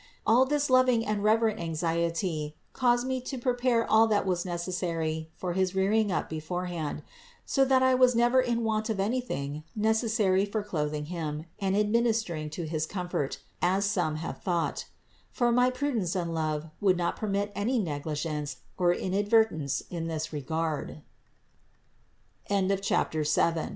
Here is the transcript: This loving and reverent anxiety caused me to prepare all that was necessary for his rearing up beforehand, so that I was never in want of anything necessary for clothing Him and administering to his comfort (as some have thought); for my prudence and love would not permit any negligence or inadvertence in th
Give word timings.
This 0.49 0.71
loving 0.71 1.05
and 1.05 1.23
reverent 1.23 1.59
anxiety 1.59 2.55
caused 2.73 3.05
me 3.05 3.21
to 3.21 3.37
prepare 3.37 3.87
all 3.87 4.07
that 4.07 4.25
was 4.25 4.43
necessary 4.45 5.29
for 5.35 5.53
his 5.53 5.75
rearing 5.75 6.11
up 6.11 6.27
beforehand, 6.27 7.03
so 7.45 7.63
that 7.65 7.83
I 7.83 7.93
was 7.93 8.15
never 8.15 8.41
in 8.41 8.63
want 8.63 8.89
of 8.89 8.99
anything 8.99 9.63
necessary 9.75 10.43
for 10.43 10.63
clothing 10.63 11.05
Him 11.05 11.45
and 11.59 11.77
administering 11.77 12.49
to 12.49 12.63
his 12.67 12.87
comfort 12.87 13.41
(as 13.61 13.85
some 13.85 14.15
have 14.15 14.41
thought); 14.41 14.85
for 15.29 15.51
my 15.51 15.69
prudence 15.69 16.15
and 16.15 16.33
love 16.33 16.71
would 16.81 16.97
not 16.97 17.15
permit 17.15 17.51
any 17.53 17.77
negligence 17.77 18.57
or 18.79 18.91
inadvertence 18.95 19.83
in 19.91 20.07
th 20.07 20.29